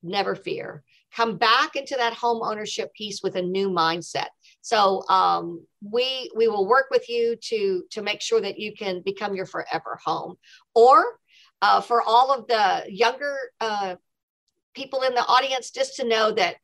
never 0.03 0.35
fear. 0.35 0.83
Come 1.15 1.37
back 1.37 1.75
into 1.75 1.95
that 1.95 2.13
home 2.13 2.41
ownership 2.43 2.93
piece 2.93 3.21
with 3.23 3.35
a 3.35 3.41
new 3.41 3.69
mindset. 3.69 4.27
So 4.61 5.03
um, 5.07 5.65
we 5.81 6.29
we 6.35 6.47
will 6.47 6.67
work 6.67 6.87
with 6.91 7.07
you 7.09 7.37
to 7.43 7.83
to 7.91 8.01
make 8.01 8.21
sure 8.21 8.41
that 8.41 8.59
you 8.59 8.73
can 8.73 9.01
become 9.03 9.33
your 9.33 9.45
forever 9.45 9.97
home. 10.03 10.35
Or 10.75 11.19
uh, 11.61 11.81
for 11.81 12.01
all 12.01 12.31
of 12.31 12.47
the 12.47 12.83
younger 12.89 13.35
uh, 13.61 13.95
people 14.77 15.01
in 15.01 15.15
the 15.15 15.25
audience 15.25 15.71
just 15.71 15.95
to 15.97 16.07
know 16.07 16.31
that 16.31 16.55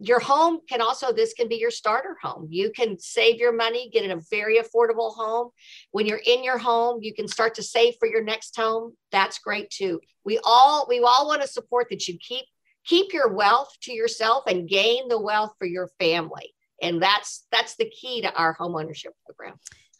your 0.00 0.20
home 0.20 0.60
can 0.68 0.80
also 0.80 1.12
this 1.12 1.34
can 1.34 1.48
be 1.48 1.56
your 1.56 1.70
starter 1.70 2.16
home. 2.22 2.46
You 2.50 2.70
can 2.70 2.98
save 2.98 3.36
your 3.36 3.52
money 3.52 3.90
get 3.92 4.04
in 4.04 4.10
a 4.10 4.22
very 4.30 4.58
affordable 4.58 5.14
home. 5.14 5.50
When 5.90 6.06
you're 6.06 6.22
in 6.24 6.44
your 6.44 6.58
home 6.58 7.00
you 7.02 7.12
can 7.14 7.28
start 7.28 7.54
to 7.56 7.62
save 7.62 7.94
for 7.98 8.06
your 8.08 8.22
next 8.22 8.56
home. 8.56 8.94
That's 9.10 9.38
great 9.38 9.70
too. 9.70 10.00
We 10.24 10.38
all 10.44 10.86
we 10.88 11.00
all 11.00 11.26
want 11.26 11.42
to 11.42 11.48
support 11.48 11.88
that 11.90 12.06
you 12.08 12.16
keep 12.18 12.46
keep 12.86 13.12
your 13.12 13.32
wealth 13.32 13.70
to 13.82 13.92
yourself 13.92 14.44
and 14.46 14.68
gain 14.68 15.08
the 15.08 15.20
wealth 15.20 15.54
for 15.58 15.66
your 15.66 15.88
family. 15.98 16.54
And 16.80 17.02
that's 17.02 17.46
that's 17.50 17.76
the 17.76 17.90
key 17.90 18.22
to 18.22 18.32
our 18.34 18.52
home 18.52 18.76
ownership 18.76 19.12
program 19.26 19.56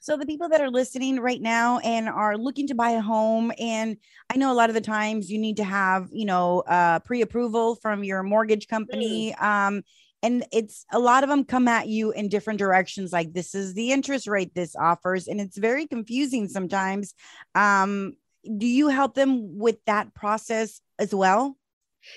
so 0.07 0.17
the 0.17 0.25
people 0.25 0.49
that 0.51 0.61
are 0.61 0.71
listening 0.71 1.19
right 1.19 1.43
now 1.43 1.81
and 1.81 2.09
are 2.09 2.39
looking 2.39 2.69
to 2.69 2.77
buy 2.77 2.91
a 2.91 3.01
home, 3.01 3.51
and 3.59 3.97
I 4.33 4.37
know 4.37 4.53
a 4.53 4.55
lot 4.55 4.71
of 4.71 4.75
the 4.75 4.81
times 4.81 5.29
you 5.29 5.37
need 5.37 5.57
to 5.57 5.65
have, 5.65 6.11
you 6.13 6.27
know, 6.27 6.61
uh, 6.61 7.01
pre-approval 7.01 7.75
from 7.75 8.05
your 8.05 8.23
mortgage 8.23 8.69
company. 8.69 9.35
Mm. 9.37 9.43
Um, 9.43 9.83
and 10.23 10.47
it's 10.53 10.87
a 10.93 11.01
lot 11.01 11.25
of 11.25 11.29
them 11.29 11.45
come 11.45 11.67
at 11.67 11.89
you 11.89 12.13
in 12.13 12.29
different 12.29 12.61
directions 12.61 13.13
like 13.13 13.33
this 13.33 13.53
is 13.53 13.75
the 13.75 13.91
interest 13.91 14.29
rate 14.29 14.55
this 14.55 14.77
offers 14.77 15.27
and 15.27 15.41
it's 15.41 15.59
very 15.59 15.89
confusing 15.89 16.49
sometimes 16.49 17.13
um, 17.55 18.15
do 18.57 18.67
you 18.67 18.89
help 18.89 19.15
them 19.15 19.59
with 19.59 19.77
that 19.87 20.15
process 20.15 20.81
as 20.99 21.15
well 21.15 21.57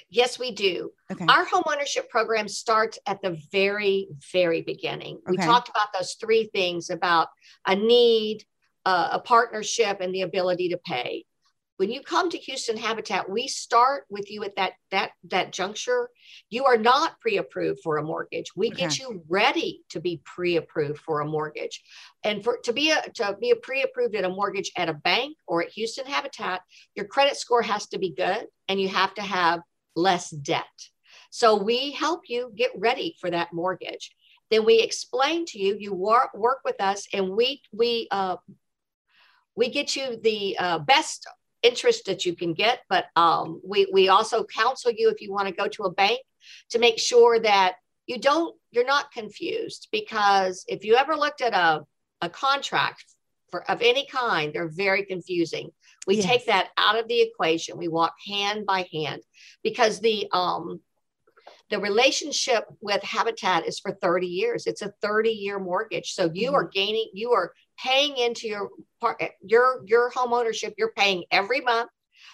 Yes, 0.09 0.39
we 0.39 0.51
do. 0.51 0.91
Okay. 1.11 1.25
Our 1.27 1.45
homeownership 1.45 2.09
program 2.09 2.47
starts 2.47 2.99
at 3.05 3.21
the 3.21 3.39
very, 3.51 4.07
very 4.31 4.61
beginning. 4.61 5.15
Okay. 5.17 5.31
We 5.31 5.37
talked 5.37 5.69
about 5.69 5.87
those 5.97 6.15
three 6.19 6.49
things 6.53 6.89
about 6.89 7.27
a 7.67 7.75
need, 7.75 8.43
uh, 8.85 9.09
a 9.13 9.19
partnership, 9.19 10.01
and 10.01 10.13
the 10.13 10.21
ability 10.21 10.69
to 10.69 10.77
pay. 10.77 11.25
when 11.79 11.89
you 11.89 12.01
come 12.01 12.29
to 12.29 12.37
Houston 12.37 12.75
Habitat, 12.75 13.29
we 13.29 13.47
start 13.47 14.03
with 14.09 14.29
you 14.29 14.43
at 14.43 14.57
that 14.57 14.73
that 14.91 15.11
that 15.29 15.53
juncture. 15.53 16.09
You 16.49 16.65
are 16.65 16.77
not 16.77 17.17
pre-approved 17.21 17.79
for 17.81 17.95
a 17.97 18.03
mortgage. 18.03 18.51
We 18.53 18.67
okay. 18.67 18.81
get 18.81 18.99
you 18.99 19.23
ready 19.29 19.85
to 19.91 20.01
be 20.01 20.21
pre-approved 20.25 20.99
for 20.99 21.21
a 21.21 21.25
mortgage. 21.25 21.81
And 22.25 22.43
for 22.43 22.57
to 22.65 22.73
be 22.73 22.91
a 22.91 23.01
to 23.15 23.37
be 23.39 23.51
a 23.51 23.55
pre-approved 23.55 24.13
at 24.15 24.25
a 24.25 24.29
mortgage 24.29 24.73
at 24.75 24.89
a 24.89 24.93
bank 24.93 25.37
or 25.47 25.63
at 25.63 25.69
Houston 25.69 26.05
Habitat, 26.05 26.61
your 26.95 27.05
credit 27.05 27.37
score 27.37 27.61
has 27.61 27.87
to 27.87 27.97
be 27.97 28.13
good 28.13 28.45
and 28.67 28.81
you 28.81 28.89
have 28.89 29.13
to 29.13 29.21
have 29.21 29.61
less 29.95 30.29
debt. 30.29 30.65
So 31.31 31.55
we 31.55 31.91
help 31.91 32.21
you 32.27 32.51
get 32.55 32.71
ready 32.75 33.15
for 33.19 33.29
that 33.29 33.53
mortgage. 33.53 34.11
Then 34.49 34.65
we 34.65 34.79
explain 34.79 35.45
to 35.47 35.59
you, 35.59 35.77
you 35.79 35.93
work, 35.93 36.33
work 36.33 36.59
with 36.65 36.81
us 36.81 37.07
and 37.13 37.29
we 37.29 37.61
we 37.71 38.07
uh, 38.09 38.37
we 39.55 39.69
get 39.69 39.95
you 39.95 40.17
the 40.23 40.57
uh, 40.57 40.79
best 40.79 41.27
interest 41.63 42.05
that 42.05 42.25
you 42.25 42.35
can 42.35 42.53
get, 42.53 42.79
but 42.89 43.07
um, 43.15 43.61
we, 43.63 43.87
we 43.91 44.07
also 44.07 44.45
counsel 44.45 44.91
you 44.95 45.09
if 45.09 45.21
you 45.21 45.31
want 45.31 45.47
to 45.47 45.53
go 45.53 45.67
to 45.67 45.83
a 45.83 45.91
bank 45.91 46.19
to 46.69 46.79
make 46.79 46.97
sure 46.97 47.39
that 47.39 47.75
you 48.07 48.17
don't, 48.17 48.55
you're 48.71 48.85
not 48.85 49.11
confused 49.11 49.89
because 49.91 50.63
if 50.67 50.85
you 50.85 50.95
ever 50.95 51.15
looked 51.15 51.41
at 51.41 51.53
a, 51.53 51.83
a 52.21 52.29
contract 52.29 53.03
for, 53.51 53.69
of 53.69 53.81
any 53.81 54.05
kind, 54.05 54.53
they're 54.53 54.69
very 54.69 55.03
confusing. 55.03 55.71
We 56.09 56.17
yes. 56.17 56.25
take 56.25 56.45
that 56.47 56.69
out 56.75 56.97
of 56.97 57.07
the 57.07 57.21
equation. 57.21 57.77
We 57.77 57.87
walk 57.87 58.15
hand 58.27 58.65
by 58.65 58.87
hand 58.91 59.21
because 59.63 59.99
the, 59.99 60.27
um, 60.31 60.81
the 61.69 61.79
relationship 61.79 62.65
with 62.81 63.03
Habitat 63.03 63.67
is 63.67 63.79
for 63.79 63.91
30 63.91 64.25
years. 64.25 64.65
It's 64.65 64.81
a 64.81 64.91
30 65.03 65.29
year 65.29 65.59
mortgage. 65.59 66.13
So 66.13 66.31
you 66.33 66.47
mm-hmm. 66.47 66.55
are 66.55 66.67
gaining, 66.67 67.09
you 67.13 67.33
are 67.33 67.53
paying 67.77 68.17
into 68.17 68.47
your 68.47 68.69
part 68.99 69.21
your 69.41 69.83
your 69.85 70.09
home 70.09 70.33
ownership 70.33 70.73
you're 70.77 70.91
paying 70.97 71.23
every 71.31 71.61
month 71.61 71.89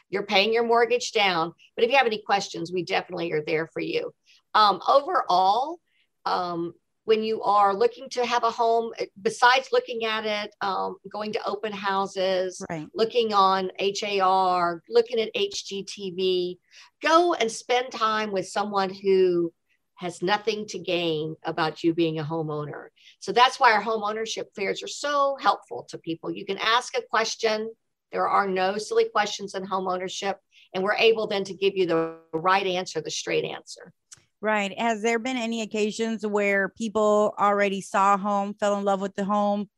you're 0.10 0.25
paying 0.25 0.51
your 0.51 0.63
mortgage 0.63 1.12
down 1.12 1.53
but 1.75 1.84
if 1.84 1.91
you 1.91 1.98
have 1.98 2.08
any 2.08 2.22
questions 2.25 2.72
we 2.72 2.84
definitely 2.84 3.32
are 3.32 3.44
there 3.46 3.67
for 3.67 3.79
you 3.79 4.12
um, 4.53 4.82
overall 4.88 5.77
um, 6.25 6.74
when 7.06 7.24
you 7.24 7.42
are 7.44 7.74
looking 7.74 8.10
to 8.10 8.26
have 8.26 8.44
a 8.44 8.52
home 8.52 8.92
besides 9.22 9.70
looking 9.72 10.06
at 10.06 10.26
it 10.26 10.54
um, 10.62 10.98
going 11.12 11.32
to 11.32 11.48
open 11.48 11.72
houses 11.72 12.62
right. 12.70 12.88
looking 12.94 13.34
on 13.34 13.72
har 13.80 14.82
looking 14.90 15.20
at 15.20 15.34
hgtv 15.36 16.58
go 17.02 17.34
and 17.36 17.52
spend 17.52 17.92
time 17.92 18.32
with 18.32 18.48
someone 18.48 18.92
who 18.94 19.52
has 19.96 20.22
nothing 20.22 20.66
to 20.68 20.80
gain 20.80 21.36
about 21.44 21.84
you 21.84 21.94
being 21.94 22.20
a 22.20 22.24
homeowner. 22.24 22.88
So 23.20 23.32
that's 23.32 23.60
why 23.60 23.72
our 23.72 23.82
home 23.82 24.04
ownership 24.04 24.50
fairs 24.56 24.84
are 24.84 24.88
so 24.88 25.38
helpful 25.40 25.86
to 25.90 25.98
people. 25.98 26.32
You 26.32 26.46
can 26.46 26.58
ask 26.58 26.98
a 26.98 27.02
question. 27.02 27.72
There 28.12 28.28
are 28.28 28.48
no 28.48 28.78
silly 28.78 29.10
questions 29.10 29.56
in 29.56 29.66
home 29.66 29.88
ownership, 29.88 30.38
and 30.74 30.84
we're 30.84 30.96
able 30.96 31.28
then 31.28 31.44
to 31.46 31.54
give 31.54 31.76
you 31.76 31.86
the 31.86 32.18
right 32.34 32.66
answer, 32.66 33.02
the 33.02 33.12
straight 33.12 33.46
answer. 33.46 33.94
Right. 34.42 34.77
Has 34.77 35.01
there 35.01 35.18
been 35.18 35.38
any 35.38 35.62
occasions 35.62 36.25
where 36.25 36.70
people 36.70 37.34
already 37.39 37.82
saw 37.82 38.13
a 38.13 38.18
home, 38.18 38.54
fell 38.54 38.77
in 38.77 38.86
love 38.86 39.01
with 39.01 39.15
the 39.15 39.25
home, 39.25 39.70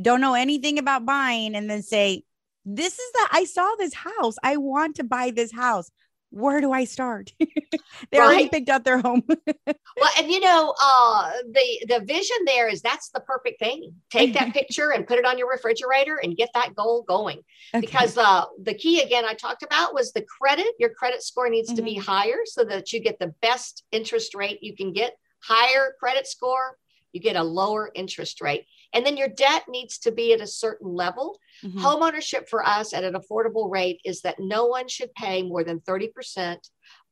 don't 0.00 0.20
know 0.20 0.34
anything 0.34 0.78
about 0.78 1.04
buying, 1.04 1.54
and 1.54 1.68
then 1.68 1.82
say, 1.82 2.22
This 2.64 2.98
is 2.98 3.12
the, 3.12 3.28
I 3.32 3.44
saw 3.44 3.74
this 3.78 3.94
house. 3.94 4.36
I 4.42 4.56
want 4.58 4.96
to 4.96 5.04
buy 5.04 5.30
this 5.30 5.52
house 5.52 5.90
where 6.32 6.60
do 6.60 6.72
I 6.72 6.84
start? 6.84 7.32
they 7.38 8.18
right. 8.18 8.20
already 8.20 8.48
picked 8.48 8.70
out 8.70 8.84
their 8.84 8.98
home. 8.98 9.22
well, 9.28 10.10
and 10.18 10.30
you 10.30 10.40
know, 10.40 10.74
uh, 10.82 11.30
the 11.50 11.86
the 11.88 12.04
vision 12.04 12.36
there 12.46 12.68
is 12.68 12.80
that's 12.80 13.10
the 13.10 13.20
perfect 13.20 13.58
thing. 13.58 13.94
Take 14.10 14.32
that 14.34 14.52
picture 14.54 14.90
and 14.92 15.06
put 15.06 15.18
it 15.18 15.26
on 15.26 15.38
your 15.38 15.50
refrigerator 15.50 16.16
and 16.16 16.36
get 16.36 16.48
that 16.54 16.74
goal 16.74 17.02
going. 17.02 17.38
Okay. 17.74 17.80
Because 17.80 18.16
uh, 18.16 18.44
the 18.62 18.74
key 18.74 19.02
again 19.02 19.24
I 19.24 19.34
talked 19.34 19.62
about 19.62 19.94
was 19.94 20.12
the 20.12 20.22
credit. 20.22 20.68
Your 20.78 20.90
credit 20.90 21.22
score 21.22 21.48
needs 21.50 21.68
mm-hmm. 21.68 21.76
to 21.76 21.82
be 21.82 21.96
mm-hmm. 21.96 22.10
higher 22.10 22.38
so 22.46 22.64
that 22.64 22.92
you 22.92 23.00
get 23.00 23.18
the 23.18 23.34
best 23.42 23.84
interest 23.92 24.34
rate 24.34 24.62
you 24.62 24.74
can 24.74 24.92
get. 24.92 25.16
Higher 25.40 25.94
credit 26.00 26.26
score, 26.26 26.78
you 27.12 27.20
get 27.20 27.36
a 27.36 27.42
lower 27.42 27.90
interest 27.94 28.40
rate. 28.40 28.66
And 28.94 29.04
then 29.06 29.16
your 29.16 29.28
debt 29.28 29.64
needs 29.68 29.98
to 29.98 30.12
be 30.12 30.32
at 30.32 30.40
a 30.40 30.46
certain 30.46 30.94
level. 30.94 31.38
Mm-hmm. 31.64 31.78
Home 31.78 32.02
ownership 32.02 32.48
for 32.48 32.66
us 32.66 32.92
at 32.92 33.04
an 33.04 33.14
affordable 33.14 33.70
rate 33.70 34.00
is 34.04 34.22
that 34.22 34.36
no 34.38 34.66
one 34.66 34.88
should 34.88 35.14
pay 35.14 35.42
more 35.42 35.64
than 35.64 35.80
30% 35.80 36.58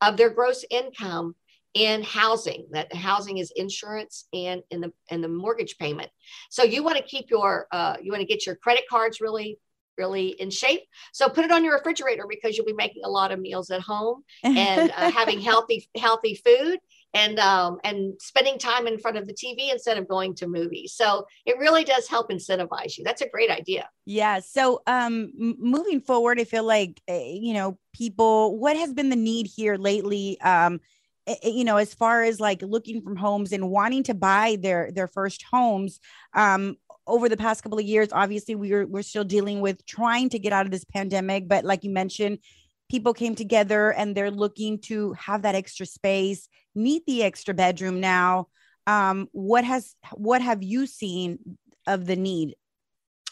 of 0.01 0.17
their 0.17 0.29
gross 0.29 0.63
income 0.69 1.35
in 1.73 2.03
housing 2.03 2.67
that 2.71 2.93
housing 2.93 3.37
is 3.37 3.49
insurance 3.55 4.27
and 4.33 4.61
in 4.71 4.81
the 4.81 4.91
and 5.09 5.23
the 5.23 5.27
mortgage 5.29 5.77
payment 5.77 6.09
so 6.49 6.63
you 6.63 6.83
want 6.83 6.97
to 6.97 7.03
keep 7.03 7.31
your 7.31 7.65
uh, 7.71 7.95
you 8.01 8.11
want 8.11 8.19
to 8.19 8.27
get 8.27 8.45
your 8.45 8.55
credit 8.57 8.83
cards 8.89 9.21
really 9.21 9.57
really 9.97 10.29
in 10.29 10.49
shape. 10.49 10.81
So 11.13 11.29
put 11.29 11.45
it 11.45 11.51
on 11.51 11.63
your 11.63 11.75
refrigerator 11.75 12.25
because 12.27 12.57
you'll 12.57 12.65
be 12.65 12.73
making 12.73 13.03
a 13.05 13.09
lot 13.09 13.31
of 13.31 13.39
meals 13.39 13.69
at 13.69 13.81
home 13.81 14.23
and 14.43 14.91
uh, 14.91 15.11
having 15.11 15.39
healthy 15.39 15.87
healthy 15.95 16.35
food 16.35 16.79
and 17.13 17.39
um, 17.39 17.77
and 17.83 18.13
spending 18.19 18.57
time 18.57 18.87
in 18.87 18.97
front 18.97 19.17
of 19.17 19.27
the 19.27 19.33
TV 19.33 19.71
instead 19.71 19.97
of 19.97 20.07
going 20.07 20.35
to 20.35 20.47
movies. 20.47 20.93
So 20.93 21.25
it 21.45 21.57
really 21.57 21.83
does 21.83 22.07
help 22.07 22.29
incentivize 22.29 22.97
you. 22.97 23.03
That's 23.03 23.21
a 23.21 23.29
great 23.29 23.49
idea. 23.49 23.89
Yeah. 24.05 24.39
So 24.39 24.81
um, 24.87 25.31
moving 25.35 26.01
forward, 26.01 26.39
I 26.39 26.45
feel 26.45 26.63
like 26.63 27.01
uh, 27.09 27.13
you 27.13 27.53
know 27.53 27.77
people. 27.93 28.57
What 28.57 28.77
has 28.77 28.93
been 28.93 29.09
the 29.09 29.15
need 29.15 29.47
here 29.47 29.75
lately? 29.75 30.39
Um, 30.41 30.79
you 31.43 31.63
know 31.63 31.77
as 31.77 31.93
far 31.93 32.23
as 32.23 32.39
like 32.39 32.61
looking 32.61 33.01
from 33.01 33.15
homes 33.15 33.51
and 33.51 33.69
wanting 33.69 34.03
to 34.03 34.13
buy 34.13 34.57
their 34.59 34.91
their 34.91 35.07
first 35.07 35.43
homes 35.43 35.99
um 36.33 36.75
over 37.05 37.29
the 37.29 37.37
past 37.37 37.61
couple 37.61 37.77
of 37.77 37.85
years 37.85 38.09
obviously 38.11 38.55
we're 38.55 38.87
we're 38.87 39.03
still 39.03 39.23
dealing 39.23 39.61
with 39.61 39.85
trying 39.85 40.29
to 40.29 40.39
get 40.39 40.51
out 40.51 40.65
of 40.65 40.71
this 40.71 40.83
pandemic 40.83 41.47
but 41.47 41.63
like 41.63 41.83
you 41.83 41.91
mentioned 41.91 42.39
people 42.91 43.13
came 43.13 43.35
together 43.35 43.91
and 43.91 44.13
they're 44.13 44.29
looking 44.29 44.77
to 44.77 45.13
have 45.13 45.43
that 45.43 45.55
extra 45.55 45.85
space 45.85 46.49
need 46.75 47.01
the 47.07 47.23
extra 47.23 47.53
bedroom 47.53 48.01
now 48.01 48.47
um, 48.85 49.29
what 49.31 49.63
has 49.63 49.95
what 50.13 50.41
have 50.41 50.61
you 50.61 50.85
seen 50.85 51.39
of 51.87 52.05
the 52.05 52.17
need 52.17 52.53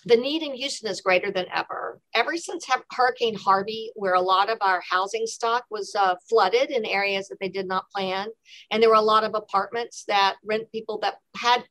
the 0.05 0.15
need 0.15 0.43
in 0.43 0.53
Houston 0.53 0.89
is 0.89 1.01
greater 1.01 1.29
than 1.29 1.45
ever. 1.53 1.99
Ever 2.15 2.37
since 2.37 2.65
Hurricane 2.93 3.35
Harvey, 3.35 3.91
where 3.95 4.13
a 4.13 4.21
lot 4.21 4.49
of 4.49 4.57
our 4.61 4.81
housing 4.89 5.25
stock 5.27 5.65
was 5.69 5.93
uh, 5.93 6.15
flooded 6.29 6.71
in 6.71 6.85
areas 6.85 7.27
that 7.27 7.37
they 7.41 7.49
did 7.49 7.67
not 7.67 7.91
plan, 7.93 8.29
and 8.71 8.81
there 8.81 8.89
were 8.89 8.95
a 8.95 9.01
lot 9.01 9.25
of 9.25 9.35
apartments 9.35 10.05
that 10.07 10.37
rent 10.41 10.71
people 10.71 10.99
that 10.99 11.15
had 11.35 11.65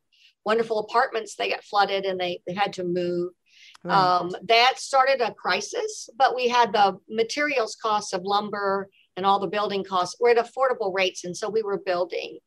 wonderful 0.48 0.78
apartments, 0.78 1.34
they 1.34 1.50
got 1.50 1.62
flooded 1.62 2.06
and 2.06 2.18
they, 2.18 2.40
they 2.46 2.54
had 2.54 2.72
to 2.72 2.82
move. 2.82 3.32
Right. 3.84 3.94
Um, 3.94 4.30
that 4.44 4.74
started 4.78 5.20
a 5.20 5.34
crisis, 5.34 6.10
but 6.16 6.34
we 6.34 6.48
had 6.48 6.72
the 6.72 6.98
materials 7.08 7.76
costs 7.80 8.12
of 8.12 8.22
lumber 8.24 8.88
and 9.16 9.26
all 9.26 9.40
the 9.40 9.48
building 9.48 9.82
costs 9.82 10.16
were 10.20 10.30
at 10.30 10.36
affordable 10.36 10.94
rates. 10.94 11.24
And 11.24 11.36
so 11.36 11.48
we 11.48 11.62
were 11.62 11.78
building. 11.78 12.38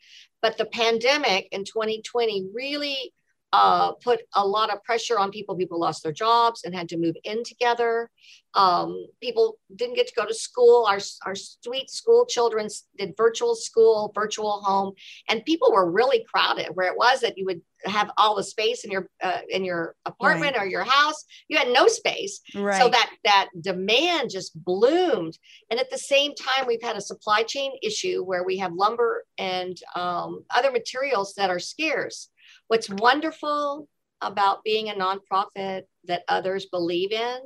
But 0.41 0.58
the 0.58 0.65
pandemic 0.65 1.50
in 1.51 1.65
2020 1.65 2.48
really 2.53 3.13
uh, 3.53 3.93
put 3.93 4.22
a 4.36 4.46
lot 4.46 4.72
of 4.72 4.84
pressure 4.84 5.20
on 5.20 5.31
people. 5.31 5.55
People 5.55 5.79
lost 5.79 6.03
their 6.03 6.12
jobs 6.12 6.63
and 6.63 6.74
had 6.74 6.89
to 6.89 6.98
move 6.98 7.15
in 7.24 7.43
together. 7.43 8.10
Um, 8.53 9.05
people 9.22 9.58
didn't 9.75 9.96
get 9.96 10.08
to 10.08 10.13
go 10.15 10.25
to 10.25 10.34
school. 10.34 10.86
Our, 10.88 11.00
our 11.25 11.36
sweet 11.36 11.89
school 11.89 12.25
children 12.25 12.67
did 12.98 13.13
virtual 13.15 13.55
school, 13.55 14.12
virtual 14.13 14.62
home, 14.62 14.93
and 15.29 15.46
people 15.46 15.72
were 15.72 15.89
really 15.89 16.25
crowded. 16.31 16.70
Where 16.74 16.91
it 16.91 16.98
was 16.98 17.22
that 17.22 17.38
you 17.38 17.46
would 17.46 17.62
have 17.86 18.12
all 18.17 18.36
the 18.36 18.43
space 18.43 18.84
in 18.84 18.91
your 18.91 19.10
uh, 19.24 19.39
in 19.50 19.63
your 19.63 19.96
apartment 20.05 20.55
right. 20.55 20.65
or 20.65 20.70
your 20.70 20.84
house, 20.84 21.24
you 21.48 21.58
had 21.58 21.70
no 21.70 21.88
space. 21.88 22.41
Right. 22.53 22.81
So 22.81 22.89
that 22.89 23.10
that 23.24 23.50
demand 23.60 24.29
just 24.31 24.51
bloomed. 24.63 25.38
And 25.70 25.79
at 25.79 25.89
the 25.89 25.98
same 25.98 26.34
time, 26.36 26.67
we've 26.67 26.84
had 26.84 26.98
a 26.98 27.01
supply 27.01 27.43
chain 27.43 27.72
issue 27.81 28.24
where 28.24 28.43
we 28.43 28.58
have 28.58 28.74
lumber 28.74 29.24
and 29.38 29.77
um, 29.96 30.43
other 30.53 30.72
materials 30.72 31.34
that 31.36 31.50
are 31.50 31.60
scarce. 31.60 32.29
What's 32.72 32.90
wonderful 32.90 33.90
about 34.22 34.63
being 34.63 34.88
a 34.88 34.94
nonprofit 34.94 35.82
that 36.06 36.24
others 36.30 36.68
believe 36.68 37.12
in 37.12 37.38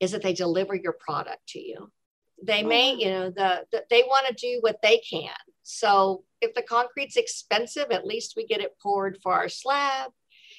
is 0.00 0.10
that 0.10 0.22
they 0.22 0.32
deliver 0.32 0.74
your 0.74 0.96
product 0.98 1.46
to 1.50 1.60
you. 1.60 1.92
They 2.42 2.64
may, 2.64 2.94
oh, 2.94 2.96
you 2.96 3.10
know, 3.10 3.30
the, 3.30 3.66
the 3.70 3.84
they 3.88 4.02
want 4.02 4.26
to 4.26 4.34
do 4.34 4.58
what 4.62 4.82
they 4.82 4.98
can. 5.08 5.30
So 5.62 6.24
if 6.40 6.54
the 6.54 6.62
concrete's 6.62 7.16
expensive, 7.16 7.92
at 7.92 8.04
least 8.04 8.34
we 8.36 8.48
get 8.48 8.60
it 8.60 8.76
poured 8.82 9.18
for 9.22 9.32
our 9.32 9.48
slab. 9.48 10.10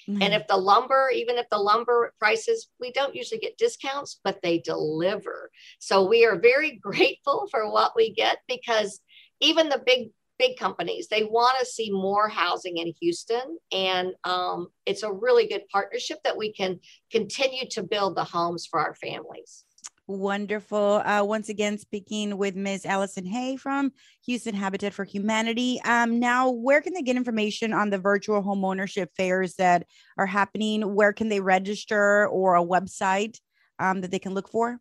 Mm-hmm. 0.07 0.21
And 0.21 0.33
if 0.33 0.47
the 0.47 0.55
lumber, 0.55 1.11
even 1.13 1.37
if 1.37 1.49
the 1.51 1.57
lumber 1.57 2.13
prices, 2.19 2.69
we 2.79 2.93
don't 2.93 3.17
usually 3.17 3.41
get 3.41 3.57
discounts, 3.57 4.21
but 4.23 4.39
they 4.41 4.59
deliver. 4.59 5.51
So 5.79 6.07
we 6.07 6.25
are 6.25 6.39
very 6.39 6.71
grateful 6.81 7.49
for 7.51 7.69
what 7.69 7.97
we 7.97 8.13
get 8.13 8.37
because 8.47 9.01
even 9.41 9.67
the 9.67 9.83
big 9.85 10.11
big 10.41 10.57
companies. 10.57 11.07
They 11.07 11.23
want 11.23 11.59
to 11.59 11.65
see 11.67 11.91
more 11.91 12.27
housing 12.27 12.77
in 12.77 12.93
Houston. 12.99 13.59
And 13.71 14.13
um, 14.23 14.69
it's 14.87 15.03
a 15.03 15.11
really 15.11 15.47
good 15.47 15.61
partnership 15.71 16.17
that 16.23 16.35
we 16.35 16.51
can 16.51 16.79
continue 17.11 17.69
to 17.69 17.83
build 17.83 18.17
the 18.17 18.23
homes 18.23 18.65
for 18.65 18.79
our 18.79 18.95
families. 18.95 19.65
Wonderful. 20.07 21.03
Uh, 21.05 21.23
once 21.23 21.49
again, 21.49 21.77
speaking 21.77 22.37
with 22.37 22.55
Ms. 22.55 22.87
Allison 22.87 23.23
Hay 23.23 23.55
from 23.55 23.91
Houston 24.25 24.55
Habitat 24.55 24.93
for 24.93 25.05
Humanity. 25.05 25.79
Um, 25.85 26.19
now, 26.19 26.49
where 26.49 26.81
can 26.81 26.93
they 26.93 27.03
get 27.03 27.15
information 27.15 27.71
on 27.71 27.91
the 27.91 27.99
virtual 27.99 28.41
homeownership 28.41 29.07
fairs 29.15 29.53
that 29.55 29.85
are 30.17 30.25
happening? 30.25 30.95
Where 30.95 31.13
can 31.13 31.29
they 31.29 31.39
register 31.39 32.27
or 32.27 32.55
a 32.55 32.65
website 32.65 33.37
um, 33.77 34.01
that 34.01 34.09
they 34.09 34.19
can 34.19 34.33
look 34.33 34.49
for? 34.49 34.79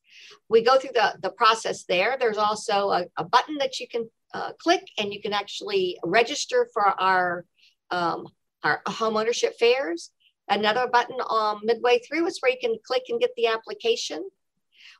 We 0.48 0.62
go 0.62 0.78
through 0.78 0.92
the, 0.94 1.16
the 1.22 1.30
process 1.30 1.84
there. 1.84 2.16
There's 2.18 2.38
also 2.38 2.90
a, 2.90 3.06
a 3.16 3.24
button 3.24 3.58
that 3.58 3.80
you 3.80 3.88
can 3.88 4.10
uh, 4.34 4.52
click 4.58 4.82
and 4.98 5.12
you 5.12 5.20
can 5.20 5.32
actually 5.32 5.98
register 6.04 6.68
for 6.72 6.86
our 7.00 7.44
um, 7.90 8.26
our 8.62 8.82
home 8.86 9.16
ownership 9.16 9.58
fairs. 9.58 10.10
Another 10.48 10.88
button 10.92 11.16
um, 11.28 11.60
midway 11.62 12.00
through 12.00 12.26
is 12.26 12.38
where 12.40 12.52
you 12.52 12.58
can 12.60 12.76
click 12.84 13.04
and 13.08 13.20
get 13.20 13.30
the 13.36 13.46
application. 13.46 14.28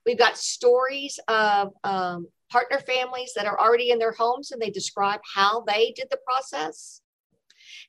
We've 0.06 0.18
got 0.18 0.38
stories 0.38 1.18
of 1.28 1.72
um, 1.84 2.28
partner 2.50 2.78
families 2.78 3.32
that 3.36 3.46
are 3.46 3.58
already 3.58 3.90
in 3.90 3.98
their 3.98 4.12
homes 4.12 4.50
and 4.50 4.60
they 4.60 4.70
describe 4.70 5.20
how 5.34 5.62
they 5.62 5.92
did 5.94 6.08
the 6.10 6.18
process. 6.24 7.00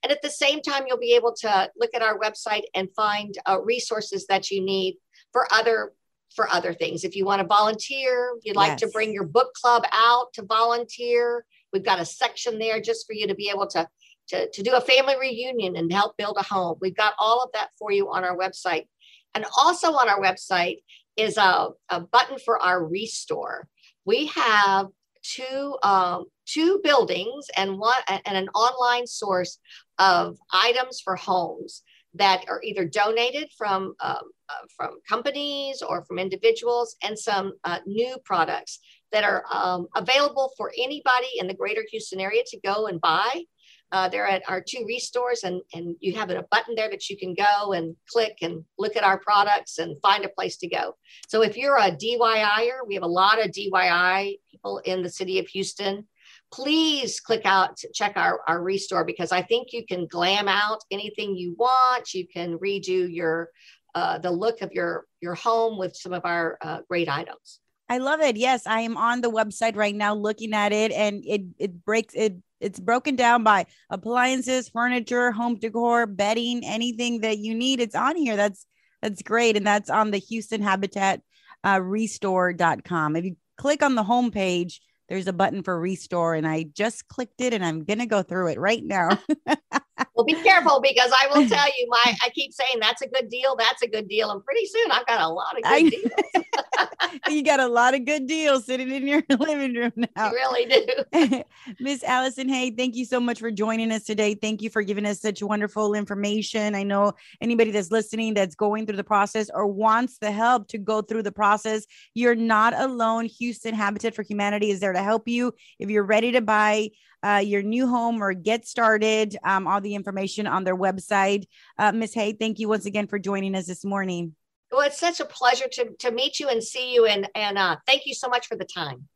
And 0.04 0.12
at 0.12 0.22
the 0.22 0.30
same 0.30 0.62
time, 0.62 0.84
you'll 0.88 0.98
be 0.98 1.16
able 1.16 1.34
to 1.42 1.70
look 1.78 1.92
at 1.94 2.02
our 2.02 2.20
website 2.20 2.64
and 2.74 2.90
find 2.96 3.36
uh, 3.48 3.62
resources 3.62 4.26
that 4.28 4.50
you 4.50 4.62
need 4.62 4.98
for 5.32 5.48
other 5.52 5.94
for 6.36 6.50
other 6.50 6.74
things. 6.74 7.04
If 7.04 7.16
you 7.16 7.26
want 7.26 7.42
to 7.42 7.48
volunteer, 7.48 8.34
you'd 8.44 8.56
like 8.56 8.72
yes. 8.72 8.80
to 8.82 8.88
bring 8.88 9.14
your 9.14 9.26
book 9.26 9.54
club 9.54 9.84
out 9.92 10.34
to 10.34 10.44
volunteer, 10.44 11.46
we've 11.74 11.84
got 11.84 12.00
a 12.00 12.06
section 12.06 12.60
there 12.60 12.82
just 12.82 13.06
for 13.06 13.14
you 13.14 13.28
to 13.28 13.36
be 13.36 13.50
able 13.50 13.68
to, 13.68 13.88
to, 14.30 14.50
to 14.50 14.64
do 14.64 14.74
a 14.74 14.82
family 14.82 15.16
reunion 15.20 15.76
and 15.76 15.92
help 15.92 16.18
build 16.18 16.38
a 16.40 16.44
home. 16.44 16.78
We've 16.82 16.96
got 16.96 17.14
all 17.20 17.42
of 17.42 17.52
that 17.54 17.70
for 17.78 17.92
you 17.92 18.12
on 18.12 18.24
our 18.24 18.38
website. 18.38 18.88
And 19.36 19.46
also 19.58 19.94
on 19.94 20.10
our 20.10 20.22
website 20.22 20.78
is 21.18 21.38
a, 21.38 21.70
a 21.90 22.02
button 22.02 22.38
for 22.44 22.62
our 22.62 22.86
restore. 22.86 23.68
We 24.06 24.28
have 24.28 24.88
two 25.24 25.78
um, 25.84 26.26
two 26.48 26.82
buildings 26.84 27.48
and 27.56 27.78
one 27.78 27.96
and 28.08 28.38
an 28.38 28.50
online 28.50 29.08
source 29.08 29.60
of 30.00 30.38
items 30.52 31.00
for 31.00 31.16
homes 31.16 31.84
that 32.16 32.46
are 32.50 32.62
either 32.64 32.86
donated 32.86 33.50
from 33.58 33.94
um, 34.02 34.24
uh, 34.52 34.66
from 34.76 35.00
companies 35.08 35.82
or 35.82 36.04
from 36.06 36.20
individuals, 36.20 36.96
and 37.04 37.18
some 37.18 37.54
uh, 37.64 37.80
new 37.86 38.16
products 38.26 38.80
that 39.12 39.24
are 39.24 39.44
um, 39.52 39.88
available 39.96 40.52
for 40.58 40.72
anybody 40.78 41.28
in 41.38 41.48
the 41.48 41.54
greater 41.54 41.84
Houston 41.92 42.20
area 42.20 42.44
to 42.48 42.60
go 42.62 42.88
and 42.88 43.00
buy. 43.02 43.44
Uh, 43.92 44.08
they're 44.08 44.28
at 44.28 44.42
our 44.48 44.64
two 44.66 44.86
restores, 44.88 45.44
and, 45.44 45.62
and 45.74 45.96
you 46.00 46.16
have 46.16 46.30
a 46.30 46.46
button 46.50 46.76
there 46.76 46.90
that 46.90 47.10
you 47.10 47.18
can 47.18 47.34
go 47.34 47.74
and 47.74 47.96
click 48.10 48.38
and 48.42 48.64
look 48.78 48.96
at 48.96 49.04
our 49.04 49.20
products 49.20 49.80
and 49.80 50.00
find 50.02 50.24
a 50.24 50.30
place 50.30 50.56
to 50.56 50.68
go. 50.68 50.96
So 51.28 51.42
if 51.42 51.58
you're 51.58 51.78
a 51.78 51.92
DIYer, 51.92 52.88
we 52.88 52.94
have 52.94 53.04
a 53.04 53.08
lot 53.08 53.44
of 53.44 53.52
DIY 53.52 54.38
people 54.50 54.78
in 54.86 55.04
the 55.04 55.10
city 55.10 55.40
of 55.40 55.48
Houston 55.48 56.08
please 56.52 57.20
click 57.20 57.42
out 57.46 57.78
check 57.94 58.14
our, 58.16 58.42
our 58.48 58.62
restore 58.62 59.06
because 59.06 59.32
i 59.32 59.42
think 59.42 59.70
you 59.72 59.86
can 59.86 60.06
glam 60.08 60.48
out 60.48 60.80
anything 60.92 61.36
you 61.36 61.56
want 61.58 62.14
you 62.14 62.28
can 62.28 62.58
redo 62.60 63.08
your 63.10 63.50
uh, 63.96 64.18
the 64.18 64.32
look 64.32 64.62
of 64.62 64.72
your 64.72 65.06
your 65.22 65.36
home 65.36 65.78
with 65.78 65.96
some 65.96 66.14
of 66.14 66.24
our 66.26 66.58
uh, 66.62 66.80
great 66.90 67.10
items. 67.10 67.60
I 67.90 67.98
love 67.98 68.22
it. 68.22 68.38
Yes 68.38 68.66
i 68.68 68.82
am 68.82 68.98
on 68.98 69.22
the 69.22 69.32
website 69.32 69.76
right 69.76 69.96
now 69.96 70.14
looking 70.14 70.54
at 70.54 70.72
it 70.72 70.92
and 70.92 71.24
it 71.26 71.42
it 71.60 71.86
breaks 71.86 72.14
it 72.16 72.36
it's 72.60 72.80
broken 72.80 73.16
down 73.16 73.44
by 73.44 73.66
appliances 73.90 74.70
furniture 74.70 75.32
home 75.32 75.56
decor 75.56 76.06
bedding 76.06 76.66
anything 76.66 77.22
that 77.22 77.38
you 77.38 77.54
need. 77.56 77.80
It's 77.80 77.96
on 77.96 78.16
here. 78.16 78.36
That's 78.36 78.66
that's 79.02 79.22
great 79.22 79.58
and 79.58 79.66
that's 79.66 79.90
on 79.90 80.12
the 80.12 80.20
houston 80.20 80.62
habitat 80.62 81.22
uh, 81.64 81.80
restore.com 81.82 83.16
if 83.16 83.26
you 83.26 83.36
click 83.58 83.84
on 83.84 83.96
the 83.96 84.04
home 84.04 84.32
page 84.32 84.82
there's 85.12 85.28
a 85.28 85.34
button 85.34 85.62
for 85.62 85.78
restore 85.78 86.36
and 86.36 86.48
I 86.48 86.64
just 86.74 87.06
clicked 87.10 87.42
it 87.42 87.54
and 87.54 87.66
I'm 87.66 87.84
to 87.84 88.06
go 88.06 88.24
through 88.24 88.48
it 88.48 88.58
right 88.58 88.82
now. 88.82 89.20
well, 90.22 90.38
be 90.38 90.44
careful 90.44 90.80
because 90.82 91.12
I 91.12 91.28
will 91.28 91.48
tell 91.50 91.66
you, 91.66 91.88
my 91.90 92.16
I 92.24 92.30
keep 92.30 92.54
saying 92.54 92.76
that's 92.80 93.02
a 93.02 93.08
good 93.08 93.30
deal, 93.30 93.56
that's 93.56 93.82
a 93.82 93.88
good 93.88 94.08
deal, 94.08 94.32
and 94.32 94.44
pretty 94.44 94.66
soon 94.66 94.92
I've 94.92 95.06
got 95.06 95.22
a 95.22 95.28
lot 95.28 95.58
of 95.58 95.64
good 95.64 95.72
I, 95.72 95.90
deals. 95.90 97.16
you 97.30 97.44
got 97.44 97.60
a 97.60 97.68
lot 97.68 97.94
of 97.94 98.06
good 98.06 98.28
deals 98.28 98.66
sitting 98.66 98.92
in 98.92 99.08
your 99.08 99.24
living 99.30 99.74
room 99.74 99.94
now. 100.16 100.32
You 100.32 100.36
really 100.36 100.66
do. 100.66 101.44
Miss 101.80 102.04
Allison 102.04 102.50
Hay, 102.50 102.72
thank 102.72 102.96
you 102.96 103.06
so 103.06 103.20
much 103.20 103.40
for 103.40 103.52
joining 103.52 103.92
us 103.92 104.04
today. 104.04 104.36
Thank 104.36 104.62
you 104.62 104.70
for 104.70 104.82
giving 104.82 105.06
us 105.06 105.22
such 105.22 105.42
wonderful 105.42 105.94
information. 105.94 106.76
I 106.76 106.84
know 106.84 107.14
anybody 107.42 107.72
that's 107.72 107.92
listening 107.92 108.34
that's 108.34 108.56
going 108.56 108.86
through 108.86 108.98
the 108.98 109.04
process 109.04 109.50
or 109.54 109.68
wants 109.68 110.18
the 110.18 110.32
help 110.32 110.68
to 110.70 110.78
go 110.78 111.02
through 111.02 111.24
the 111.24 111.32
process, 111.32 111.86
you're 112.14 112.36
not 112.36 112.74
alone. 112.78 113.26
Houston 113.26 113.74
Habitat 113.74 114.16
for 114.16 114.24
Humanity 114.24 114.72
is 114.72 114.80
there 114.80 114.94
to 114.94 115.04
help 115.04 115.28
you. 115.28 115.54
If 115.80 115.90
you're 115.90 116.04
ready 116.04 116.32
to 116.34 116.42
buy 116.42 116.90
uh, 117.24 117.42
your 117.44 117.62
new 117.62 117.88
home 117.88 118.22
or 118.22 118.34
get 118.34 118.68
started, 118.68 119.38
um, 119.44 119.68
all 119.68 119.82
the 119.82 119.94
information 119.94 120.11
on 120.48 120.64
their 120.64 120.76
website. 120.76 121.46
Uh, 121.78 121.92
Miss 121.92 122.14
Hay, 122.14 122.34
thank 122.34 122.60
you 122.60 122.68
once 122.68 122.86
again 122.86 123.08
for 123.08 123.20
joining 123.20 123.56
us 123.56 123.68
this 123.68 123.86
morning. 123.86 124.36
Well, 124.72 124.82
it's 124.82 125.00
such 125.00 125.20
a 125.20 125.26
pleasure 125.26 125.68
to, 125.74 125.90
to 126.00 126.12
meet 126.12 126.40
you 126.40 126.48
and 126.48 126.64
see 126.64 126.94
you. 126.94 127.06
And, 127.06 127.28
and 127.36 127.58
uh, 127.58 127.78
thank 127.86 128.06
you 128.06 128.14
so 128.14 128.30
much 128.30 128.48
for 128.48 128.56
the 128.56 128.66
time. 128.66 129.08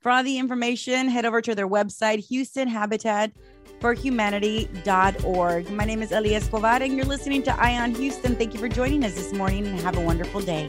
For 0.00 0.10
all 0.10 0.22
the 0.22 0.38
information, 0.38 1.08
head 1.08 1.24
over 1.24 1.40
to 1.40 1.54
their 1.54 1.68
website, 1.68 2.26
Houston 2.28 2.68
Habitat 2.68 3.32
for 3.80 3.92
humanity.org. 3.92 5.70
My 5.70 5.84
name 5.84 6.02
is 6.02 6.12
Eli 6.12 6.34
Escobar, 6.34 6.82
and 6.82 6.96
you're 6.96 7.04
listening 7.04 7.42
to 7.44 7.60
Ion 7.60 7.94
Houston. 7.94 8.36
Thank 8.36 8.54
you 8.54 8.60
for 8.60 8.68
joining 8.68 9.04
us 9.04 9.14
this 9.14 9.32
morning 9.32 9.66
and 9.66 9.78
have 9.80 9.96
a 9.96 10.00
wonderful 10.00 10.40
day. 10.40 10.68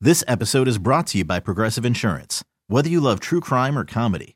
This 0.00 0.22
episode 0.28 0.68
is 0.68 0.78
brought 0.78 1.06
to 1.08 1.18
you 1.18 1.24
by 1.24 1.40
Progressive 1.40 1.84
Insurance. 1.84 2.44
Whether 2.68 2.88
you 2.88 3.00
love 3.00 3.18
true 3.18 3.40
crime 3.40 3.78
or 3.78 3.84
comedy, 3.84 4.35